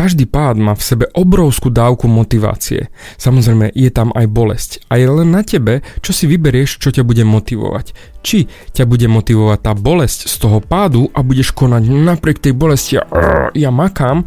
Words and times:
každý 0.00 0.24
pád 0.24 0.56
má 0.56 0.72
v 0.72 0.80
sebe 0.80 1.04
obrovskú 1.12 1.68
dávku 1.68 2.08
motivácie. 2.08 2.88
Samozrejme, 3.20 3.68
je 3.76 3.92
tam 3.92 4.16
aj 4.16 4.32
bolesť. 4.32 4.70
A 4.88 4.96
je 4.96 5.04
len 5.04 5.28
na 5.28 5.44
tebe, 5.44 5.84
čo 6.00 6.16
si 6.16 6.24
vyberieš, 6.24 6.80
čo 6.80 6.88
ťa 6.88 7.04
bude 7.04 7.20
motivovať. 7.20 7.92
Či 8.24 8.48
ťa 8.72 8.88
bude 8.88 9.04
motivovať 9.12 9.60
tá 9.60 9.76
bolesť 9.76 10.24
z 10.24 10.34
toho 10.40 10.64
pádu 10.64 11.12
a 11.12 11.20
budeš 11.20 11.52
konať 11.52 11.92
napriek 11.92 12.40
tej 12.40 12.56
bolesti 12.56 12.96
a 12.96 13.04
ja 13.52 13.68
makám, 13.68 14.24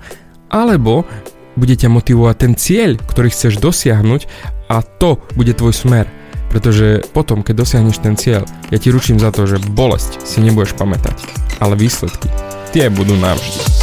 alebo 0.53 1.09
bude 1.57 1.73
ťa 1.73 1.89
motivovať 1.89 2.35
ten 2.37 2.53
cieľ, 2.53 3.01
ktorý 3.09 3.33
chceš 3.33 3.57
dosiahnuť 3.57 4.29
a 4.69 4.85
to 4.85 5.17
bude 5.33 5.57
tvoj 5.57 5.73
smer. 5.73 6.05
Pretože 6.53 7.01
potom, 7.17 7.41
keď 7.41 7.65
dosiahneš 7.65 7.97
ten 7.97 8.13
cieľ, 8.13 8.45
ja 8.69 8.77
ti 8.77 8.93
ručím 8.93 9.17
za 9.17 9.33
to, 9.33 9.49
že 9.49 9.57
bolesť 9.73 10.21
si 10.21 10.37
nebudeš 10.37 10.77
pamätať, 10.77 11.17
ale 11.57 11.73
výsledky, 11.73 12.29
tie 12.77 12.93
budú 12.93 13.17
navždy. 13.17 13.82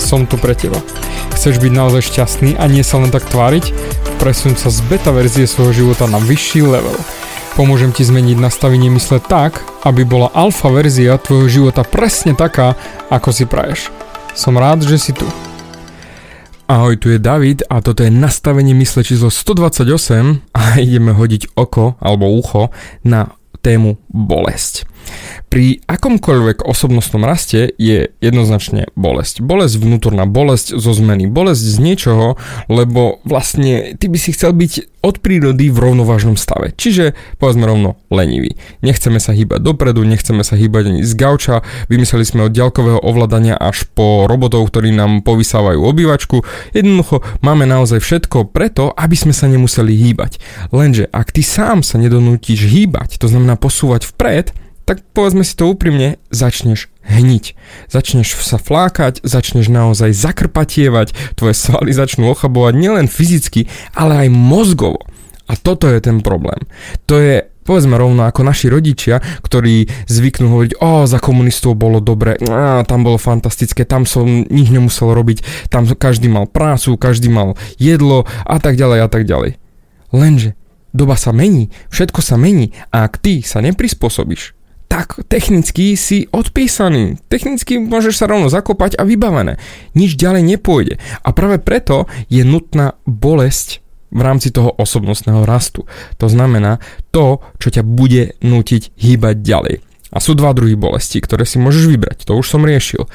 som 0.00 0.24
tu 0.24 0.40
pre 0.40 0.56
teba. 0.56 0.80
Chceš 1.36 1.60
byť 1.60 1.72
naozaj 1.72 2.02
šťastný 2.08 2.56
a 2.56 2.64
nie 2.66 2.80
sa 2.80 2.98
len 2.98 3.12
tak 3.12 3.28
tváriť? 3.28 3.70
Presun 4.18 4.56
sa 4.56 4.72
z 4.72 4.80
beta 4.88 5.12
verzie 5.12 5.44
svojho 5.44 5.84
života 5.84 6.08
na 6.08 6.18
vyšší 6.18 6.64
level. 6.64 6.96
Pomôžem 7.54 7.92
ti 7.92 8.02
zmeniť 8.02 8.40
nastavenie 8.40 8.88
mysle 8.96 9.20
tak, 9.20 9.60
aby 9.84 10.08
bola 10.08 10.32
alfa 10.32 10.72
verzia 10.72 11.20
tvojho 11.20 11.48
života 11.48 11.84
presne 11.84 12.32
taká, 12.32 12.74
ako 13.12 13.28
si 13.30 13.44
praješ. 13.44 13.92
Som 14.32 14.56
rád, 14.56 14.82
že 14.88 14.96
si 14.96 15.12
tu. 15.12 15.28
Ahoj, 16.70 16.94
tu 17.02 17.10
je 17.10 17.18
David 17.18 17.66
a 17.66 17.82
toto 17.82 18.06
je 18.06 18.14
nastavenie 18.14 18.78
mysle 18.78 19.02
číslo 19.02 19.26
128 19.26 20.54
a 20.54 20.60
ideme 20.86 21.10
hodiť 21.10 21.58
oko 21.58 21.98
alebo 21.98 22.30
ucho 22.30 22.70
na 23.02 23.34
tému 23.60 23.98
bolesť. 24.08 24.86
Pri 25.50 25.82
akomkoľvek 25.90 26.62
osobnostnom 26.62 27.26
raste 27.26 27.74
je 27.74 28.14
jednoznačne 28.22 28.86
bolesť. 28.94 29.42
Bolesť, 29.42 29.82
vnútorná 29.82 30.22
bolesť 30.22 30.78
zo 30.78 30.94
zmeny, 30.94 31.26
bolesť 31.26 31.64
z 31.66 31.76
niečoho, 31.82 32.38
lebo 32.70 33.18
vlastne 33.26 33.98
ty 33.98 34.06
by 34.06 34.18
si 34.20 34.30
chcel 34.30 34.54
byť 34.54 35.02
od 35.02 35.18
prírody 35.18 35.72
v 35.72 35.80
rovnovážnom 35.80 36.36
stave. 36.36 36.76
Čiže 36.76 37.18
povedzme 37.42 37.66
rovno 37.66 37.98
lenivý. 38.12 38.54
Nechceme 38.84 39.18
sa 39.18 39.34
hýbať 39.34 39.64
dopredu, 39.64 40.04
nechceme 40.06 40.44
sa 40.44 40.54
hýbať 40.54 40.92
ani 40.92 41.02
z 41.02 41.12
gauča, 41.16 41.66
vymysleli 41.90 42.22
sme 42.22 42.46
od 42.46 42.54
ďalkového 42.54 43.00
ovládania 43.02 43.56
až 43.56 43.88
po 43.90 44.30
robotov, 44.30 44.70
ktorí 44.70 44.92
nám 44.94 45.26
povysávajú 45.26 45.82
obývačku. 45.82 46.46
Jednoducho 46.76 47.26
máme 47.42 47.64
naozaj 47.66 47.98
všetko 47.98 48.52
preto, 48.54 48.92
aby 48.94 49.16
sme 49.16 49.34
sa 49.34 49.50
nemuseli 49.50 49.98
hýbať. 49.98 50.38
Lenže 50.70 51.08
ak 51.10 51.32
ty 51.32 51.42
sám 51.42 51.82
sa 51.82 51.98
nedonútiš 51.98 52.70
hýbať, 52.70 53.18
to 53.18 53.26
znamená 53.26 53.56
posúvať 53.56 54.04
vpred, 54.04 54.52
tak 54.90 55.06
povedzme 55.14 55.46
si 55.46 55.54
to 55.54 55.70
úprimne, 55.70 56.18
začneš 56.34 56.90
hniť. 57.06 57.54
Začneš 57.94 58.42
sa 58.42 58.58
flákať, 58.58 59.22
začneš 59.22 59.70
naozaj 59.70 60.10
zakrpatievať, 60.10 61.38
tvoje 61.38 61.54
svaly 61.54 61.94
začnú 61.94 62.26
ochabovať 62.34 62.74
nielen 62.74 63.06
fyzicky, 63.06 63.70
ale 63.94 64.26
aj 64.26 64.34
mozgovo. 64.34 65.06
A 65.46 65.54
toto 65.54 65.86
je 65.86 66.02
ten 66.02 66.18
problém. 66.26 66.66
To 67.06 67.22
je 67.22 67.46
povedzme 67.62 67.94
rovno 67.94 68.26
ako 68.26 68.42
naši 68.42 68.66
rodičia, 68.66 69.22
ktorí 69.46 69.86
zvyknú 70.10 70.58
hovoriť, 70.58 70.82
o, 70.82 71.06
za 71.06 71.22
komunistov 71.22 71.78
bolo 71.78 72.02
dobre, 72.02 72.34
á, 72.50 72.82
tam 72.82 73.06
bolo 73.06 73.14
fantastické, 73.14 73.86
tam 73.86 74.10
som 74.10 74.26
nič 74.26 74.74
nemusel 74.74 75.14
robiť, 75.14 75.70
tam 75.70 75.86
každý 75.86 76.26
mal 76.26 76.50
prácu, 76.50 76.98
každý 76.98 77.30
mal 77.30 77.54
jedlo 77.78 78.26
a 78.42 78.58
tak 78.58 78.74
ďalej 78.74 79.06
a 79.06 79.08
tak 79.12 79.22
ďalej. 79.22 79.54
Lenže 80.10 80.58
doba 80.90 81.14
sa 81.14 81.30
mení, 81.30 81.70
všetko 81.94 82.18
sa 82.18 82.34
mení 82.34 82.74
a 82.90 83.06
ak 83.06 83.22
ty 83.22 83.38
sa 83.46 83.62
neprispôsobíš, 83.62 84.58
tak 85.00 85.24
technicky 85.32 85.96
si 85.96 86.28
odpísaný. 86.28 87.16
Technicky 87.32 87.80
môžeš 87.80 88.20
sa 88.20 88.28
rovno 88.28 88.52
zakopať 88.52 89.00
a 89.00 89.08
vybavené. 89.08 89.56
Nič 89.96 90.12
ďalej 90.12 90.44
nepôjde. 90.44 91.00
A 91.24 91.32
práve 91.32 91.56
preto 91.56 92.04
je 92.28 92.44
nutná 92.44 93.00
bolesť 93.08 93.80
v 94.12 94.20
rámci 94.20 94.52
toho 94.52 94.76
osobnostného 94.76 95.48
rastu. 95.48 95.88
To 96.20 96.28
znamená 96.28 96.84
to, 97.16 97.40
čo 97.56 97.72
ťa 97.72 97.80
bude 97.80 98.36
nutiť 98.44 98.92
hýbať 99.00 99.36
ďalej. 99.40 99.74
A 100.12 100.18
sú 100.20 100.36
dva 100.36 100.52
druhy 100.52 100.76
bolesti, 100.76 101.16
ktoré 101.16 101.48
si 101.48 101.56
môžeš 101.56 101.88
vybrať. 101.88 102.28
To 102.28 102.36
už 102.36 102.44
som 102.52 102.68
riešil. 102.68 103.08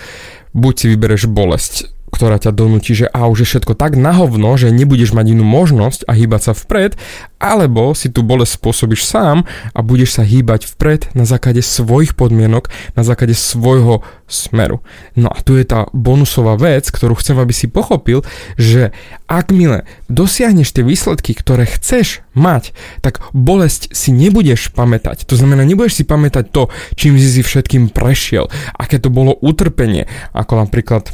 Buď 0.57 0.73
si 0.73 0.85
vybereš 0.89 1.29
bolesť 1.29 1.94
ktorá 2.15 2.39
ťa 2.39 2.55
donúti, 2.55 2.95
že 2.95 3.11
a 3.11 3.27
už 3.27 3.43
je 3.43 3.47
všetko 3.51 3.75
tak 3.75 3.99
nahovno, 3.99 4.55
že 4.55 4.71
nebudeš 4.71 5.11
mať 5.11 5.35
inú 5.35 5.43
možnosť 5.43 6.07
a 6.07 6.15
hýbať 6.15 6.41
sa 6.47 6.53
vpred, 6.55 6.95
alebo 7.43 7.91
si 7.91 8.07
tu 8.07 8.23
bolesť 8.23 8.55
spôsobíš 8.55 9.03
sám 9.03 9.43
a 9.75 9.79
budeš 9.83 10.15
sa 10.15 10.23
hýbať 10.23 10.71
vpred 10.71 11.11
na 11.11 11.27
základe 11.27 11.59
svojich 11.59 12.15
podmienok, 12.15 12.71
na 12.95 13.03
základe 13.03 13.35
svojho 13.35 13.99
smeru. 14.25 14.79
No 15.19 15.27
a 15.27 15.37
tu 15.43 15.59
je 15.59 15.67
tá 15.67 15.91
bonusová 15.91 16.55
vec, 16.55 16.87
ktorú 16.87 17.19
chcem, 17.19 17.35
aby 17.35 17.51
si 17.51 17.67
pochopil, 17.67 18.23
že 18.55 18.95
ak 19.27 19.51
mile 19.51 19.83
dosiahneš 20.07 20.71
tie 20.71 20.87
výsledky, 20.87 21.35
ktoré 21.35 21.67
chceš 21.67 22.23
mať, 22.33 22.71
tak 23.03 23.19
bolesť 23.35 23.91
si 23.91 24.15
nebudeš 24.15 24.71
pamätať. 24.71 25.27
To 25.27 25.35
znamená, 25.35 25.67
nebudeš 25.67 26.01
si 26.01 26.03
pamätať 26.07 26.49
to, 26.49 26.71
čím 26.95 27.19
si 27.19 27.27
si 27.29 27.41
všetkým 27.43 27.91
prešiel, 27.91 28.47
aké 28.79 28.97
to 28.97 29.11
bolo 29.11 29.35
utrpenie, 29.35 30.07
ako 30.31 30.65
napríklad 30.65 31.11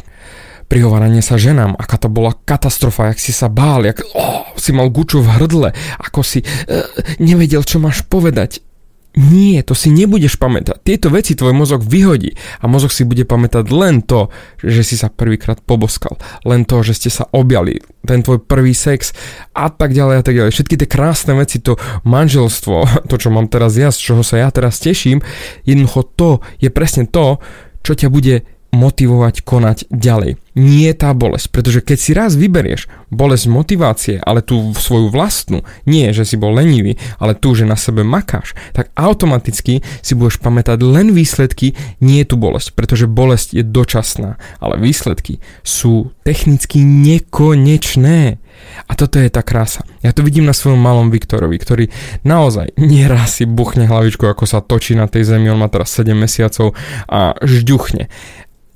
prihováranie 0.72 1.20
sa 1.20 1.36
ženám, 1.36 1.76
aká 1.76 2.00
to 2.00 2.08
bola 2.08 2.32
katastrofa, 2.32 3.12
jak 3.12 3.20
si 3.20 3.36
sa 3.36 3.52
bál, 3.52 3.84
jak 3.84 4.00
oh, 4.16 4.56
si 4.56 4.72
mal 4.72 4.88
guču 4.88 5.20
v 5.20 5.28
hrdle, 5.28 5.76
ako 6.00 6.24
si 6.24 6.40
uh, 6.40 6.88
nevedel, 7.20 7.68
čo 7.68 7.84
máš 7.84 8.08
povedať. 8.08 8.64
Nie, 9.12 9.60
to 9.60 9.76
si 9.76 9.92
nebudeš 9.92 10.40
pamätať. 10.40 10.88
Tieto 10.88 11.12
veci 11.12 11.36
tvoj 11.36 11.52
mozog 11.52 11.84
vyhodí 11.84 12.32
a 12.64 12.72
mozog 12.72 12.96
si 12.96 13.04
bude 13.04 13.28
pamätať 13.28 13.68
len 13.68 14.00
to, 14.00 14.32
že 14.64 14.88
si 14.88 14.96
sa 14.96 15.12
prvýkrát 15.12 15.60
poboskal, 15.60 16.16
len 16.48 16.64
to, 16.64 16.80
že 16.80 16.96
ste 16.96 17.10
sa 17.12 17.28
objali, 17.36 17.84
ten 18.08 18.24
tvoj 18.24 18.40
prvý 18.40 18.72
sex 18.72 19.12
a 19.52 19.68
tak 19.68 19.92
ďalej 19.92 20.16
a 20.16 20.24
tak 20.24 20.36
ďalej. 20.40 20.56
Všetky 20.56 20.80
tie 20.80 20.88
krásne 20.88 21.36
veci, 21.36 21.60
to 21.60 21.76
manželstvo, 22.08 22.88
to 23.12 23.16
čo 23.20 23.28
mám 23.28 23.52
teraz 23.52 23.76
ja, 23.76 23.92
z 23.92 24.00
čoho 24.00 24.24
sa 24.24 24.40
ja 24.40 24.48
teraz 24.48 24.80
teším, 24.80 25.20
jednoducho 25.68 26.08
to 26.16 26.30
je 26.64 26.72
presne 26.72 27.04
to, 27.04 27.44
čo 27.84 28.00
ťa 28.00 28.08
bude 28.08 28.48
motivovať 28.72 29.44
konať 29.44 29.78
ďalej. 29.92 30.40
Nie 30.52 30.92
tá 30.96 31.16
bolesť, 31.16 31.48
pretože 31.52 31.80
keď 31.80 31.98
si 32.00 32.12
raz 32.12 32.36
vyberieš 32.36 32.92
bolesť 33.08 33.46
motivácie, 33.48 34.16
ale 34.20 34.44
tú 34.44 34.76
svoju 34.76 35.08
vlastnú, 35.08 35.64
nie 35.88 36.12
že 36.12 36.28
si 36.28 36.36
bol 36.36 36.52
lenivý, 36.52 37.00
ale 37.20 37.36
tú, 37.36 37.56
že 37.56 37.68
na 37.68 37.80
sebe 37.80 38.04
makáš, 38.04 38.52
tak 38.76 38.92
automaticky 38.96 39.80
si 40.04 40.14
budeš 40.16 40.44
pamätať 40.44 40.84
len 40.84 41.16
výsledky, 41.16 41.76
nie 42.04 42.24
tú 42.28 42.36
bolesť, 42.36 42.76
pretože 42.76 43.08
bolesť 43.08 43.60
je 43.60 43.64
dočasná, 43.64 44.36
ale 44.60 44.76
výsledky 44.80 45.40
sú 45.64 46.12
technicky 46.28 46.84
nekonečné. 46.84 48.40
A 48.88 48.94
toto 48.94 49.18
je 49.18 49.32
tá 49.32 49.42
krása. 49.42 49.88
Ja 50.04 50.12
to 50.12 50.22
vidím 50.22 50.46
na 50.46 50.54
svojom 50.54 50.78
malom 50.78 51.10
Viktorovi, 51.10 51.58
ktorý 51.58 51.86
naozaj 52.28 52.76
nieraz 52.78 53.40
si 53.40 53.48
buchne 53.48 53.88
hlavičku, 53.88 54.28
ako 54.28 54.44
sa 54.44 54.60
točí 54.62 54.94
na 54.94 55.08
tej 55.08 55.28
zemi, 55.28 55.48
on 55.50 55.64
má 55.64 55.72
teraz 55.72 55.96
7 55.96 56.12
mesiacov 56.14 56.76
a 57.08 57.34
žďuchne. 57.42 58.12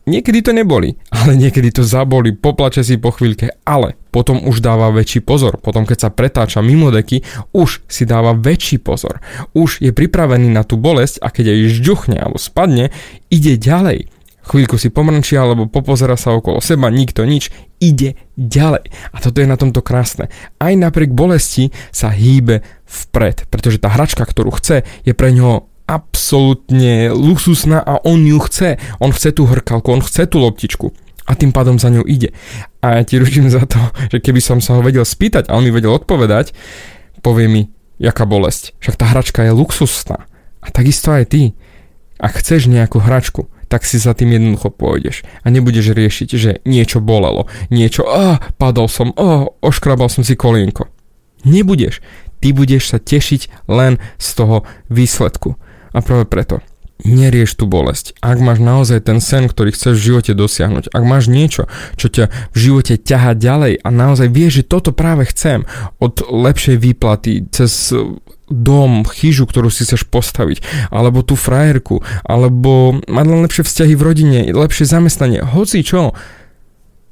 Niekedy 0.06 0.46
to 0.46 0.54
neboli, 0.54 1.02
ale 1.10 1.34
niekedy 1.34 1.74
to 1.74 1.82
zaboli, 1.82 2.38
poplače 2.38 2.86
si 2.86 3.02
po 3.02 3.10
chvíľke, 3.10 3.58
ale 3.66 3.98
potom 4.14 4.38
už 4.46 4.62
dáva 4.62 4.94
väčší 4.94 5.26
pozor. 5.26 5.58
Potom 5.58 5.82
keď 5.82 5.98
sa 5.98 6.14
pretáča 6.14 6.62
mimo 6.62 6.94
deky, 6.94 7.26
už 7.58 7.82
si 7.90 8.06
dáva 8.06 8.38
väčší 8.38 8.78
pozor. 8.78 9.18
Už 9.58 9.82
je 9.82 9.90
pripravený 9.90 10.54
na 10.54 10.62
tú 10.62 10.78
bolesť 10.78 11.26
a 11.26 11.34
keď 11.34 11.58
jej 11.58 11.82
žďuchne 11.82 12.22
alebo 12.22 12.38
spadne, 12.38 12.94
ide 13.34 13.58
ďalej. 13.58 14.14
Chvíľku 14.46 14.78
si 14.78 14.94
pomrčia 14.94 15.42
alebo 15.42 15.66
popozera 15.66 16.14
sa 16.22 16.38
okolo 16.38 16.62
seba, 16.62 16.94
nikto 16.94 17.26
nič, 17.26 17.50
ide 17.82 18.14
ďalej. 18.38 18.86
A 19.10 19.18
toto 19.18 19.42
je 19.42 19.50
na 19.50 19.58
tomto 19.58 19.82
krásne. 19.82 20.30
Aj 20.62 20.70
napriek 20.70 21.18
bolesti 21.18 21.74
sa 21.90 22.14
hýbe 22.14 22.62
vpred, 22.86 23.50
pretože 23.50 23.82
tá 23.82 23.90
hračka, 23.90 24.22
ktorú 24.22 24.54
chce, 24.54 24.86
je 25.02 25.18
pre 25.18 25.34
ňoho 25.34 25.66
absolútne 25.86 27.14
luxusná 27.14 27.82
a 27.82 28.02
on 28.02 28.26
ju 28.26 28.42
chce. 28.50 28.78
On 29.00 29.14
chce 29.14 29.34
tú 29.34 29.46
hrkalku, 29.46 29.94
on 29.94 30.02
chce 30.02 30.26
tú 30.26 30.42
loptičku 30.42 30.94
a 31.26 31.34
tým 31.34 31.50
pádom 31.50 31.82
za 31.82 31.90
ňou 31.90 32.06
ide. 32.06 32.34
A 32.86 33.02
ja 33.02 33.04
ti 33.04 33.18
ručím 33.18 33.50
za 33.50 33.66
to, 33.66 33.82
že 34.14 34.22
keby 34.22 34.42
som 34.42 34.62
sa 34.62 34.78
ho 34.78 34.82
vedel 34.86 35.06
spýtať 35.06 35.50
a 35.50 35.58
on 35.58 35.66
mi 35.66 35.74
vedel 35.74 35.94
odpovedať, 35.94 36.54
povie 37.26 37.50
mi, 37.50 37.62
jaká 37.98 38.30
bolesť. 38.30 38.78
Však 38.82 38.96
tá 38.98 39.06
hračka 39.10 39.42
je 39.42 39.54
luxusná. 39.54 40.30
A 40.62 40.68
takisto 40.70 41.14
aj 41.14 41.34
ty. 41.34 41.42
Ak 42.22 42.38
chceš 42.40 42.72
nejakú 42.72 43.02
hračku, 43.02 43.50
tak 43.68 43.84
si 43.84 43.98
za 43.98 44.14
tým 44.14 44.38
jednoducho 44.38 44.70
pôjdeš 44.70 45.26
a 45.42 45.50
nebudeš 45.50 45.98
riešiť, 45.98 46.30
že 46.38 46.52
niečo 46.70 47.02
bolelo, 47.02 47.50
niečo, 47.74 48.06
a 48.06 48.38
padol 48.62 48.86
som, 48.86 49.10
a 49.18 49.50
oškrabal 49.66 50.08
som 50.08 50.22
si 50.22 50.38
kolienko. 50.38 50.86
Nebudeš. 51.44 52.00
Ty 52.40 52.54
budeš 52.54 52.94
sa 52.94 53.02
tešiť 53.02 53.66
len 53.66 53.98
z 54.22 54.28
toho 54.38 54.64
výsledku. 54.88 55.58
A 55.96 56.04
práve 56.04 56.28
preto 56.28 56.60
nerieš 57.04 57.60
tú 57.60 57.68
bolesť. 57.68 58.16
Ak 58.24 58.40
máš 58.40 58.64
naozaj 58.64 59.04
ten 59.04 59.20
sen, 59.20 59.52
ktorý 59.52 59.76
chceš 59.76 60.00
v 60.00 60.06
živote 60.16 60.32
dosiahnuť, 60.32 60.96
ak 60.96 61.04
máš 61.04 61.28
niečo, 61.28 61.68
čo 62.00 62.08
ťa 62.08 62.32
v 62.56 62.58
živote 62.58 62.96
ťaha 62.96 63.36
ďalej 63.36 63.84
a 63.84 63.88
naozaj 63.92 64.32
vieš, 64.32 64.64
že 64.64 64.70
toto 64.72 64.96
práve 64.96 65.28
chcem, 65.28 65.68
od 66.00 66.24
lepšej 66.24 66.80
výplaty, 66.80 67.52
cez 67.52 67.92
dom, 68.48 69.04
chyžu, 69.04 69.44
ktorú 69.50 69.68
si 69.74 69.84
chceš 69.84 70.08
postaviť, 70.08 70.64
alebo 70.94 71.26
tú 71.26 71.36
frajerku, 71.36 72.00
alebo 72.24 73.02
mať 73.10 73.26
len 73.28 73.40
lepšie 73.44 73.64
vzťahy 73.66 73.94
v 73.98 74.06
rodine, 74.06 74.40
lepšie 74.54 74.86
zamestnanie, 74.88 75.44
hoci 75.44 75.84
čo, 75.84 76.14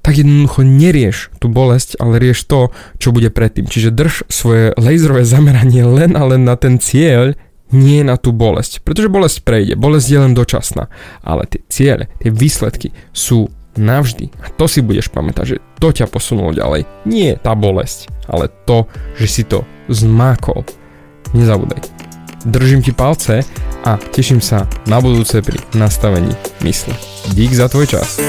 tak 0.03 0.19
jednoducho 0.19 0.67
nerieš 0.67 1.31
tú 1.39 1.47
bolesť, 1.47 1.95
ale 1.97 2.19
rieš 2.19 2.43
to, 2.45 2.75
čo 2.99 3.15
bude 3.15 3.31
predtým. 3.31 3.71
Čiže 3.71 3.95
drž 3.95 4.27
svoje 4.27 4.75
laserové 4.75 5.23
zameranie 5.23 5.87
len 5.87 6.19
a 6.19 6.23
len 6.27 6.43
na 6.43 6.59
ten 6.59 6.75
cieľ, 6.75 7.39
nie 7.73 8.05
na 8.05 8.15
tú 8.15 8.31
bolesť. 8.31 8.85
Pretože 8.85 9.11
bolesť 9.11 9.41
prejde, 9.41 9.73
bolesť 9.73 10.07
je 10.07 10.19
len 10.21 10.33
dočasná. 10.37 10.87
Ale 11.25 11.49
tie 11.49 11.61
ciele, 11.67 12.05
tie 12.21 12.29
výsledky 12.29 12.93
sú 13.11 13.49
navždy. 13.75 14.29
A 14.45 14.53
to 14.53 14.69
si 14.69 14.85
budeš 14.85 15.09
pamätať, 15.09 15.45
že 15.45 15.57
to 15.81 15.89
ťa 15.89 16.07
posunulo 16.07 16.53
ďalej. 16.53 16.85
Nie 17.09 17.35
tá 17.41 17.57
bolesť, 17.57 18.13
ale 18.29 18.53
to, 18.69 18.85
že 19.17 19.27
si 19.27 19.43
to 19.43 19.65
zmákol. 19.89 20.61
Nezabúdaj. 21.33 21.81
Držím 22.45 22.83
ti 22.83 22.91
palce 22.93 23.41
a 23.87 23.97
teším 23.97 24.43
sa 24.43 24.67
na 24.85 24.99
budúce 24.99 25.41
pri 25.41 25.57
nastavení 25.73 26.35
mysle. 26.61 26.93
Dík 27.33 27.55
za 27.55 27.71
tvoj 27.71 27.87
čas. 27.87 28.19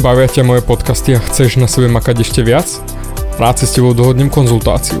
Bavia 0.00 0.26
ťa 0.26 0.42
moje 0.42 0.62
podcasty 0.64 1.14
a 1.14 1.20
chceš 1.20 1.60
na 1.60 1.68
sebe 1.68 1.86
makať 1.86 2.24
ešte 2.24 2.40
viac? 2.42 2.66
Rád 3.38 3.62
si 3.62 3.66
s 3.68 3.74
tebou 3.78 3.94
dohodnem 3.94 4.28
konzultáciu 4.28 5.00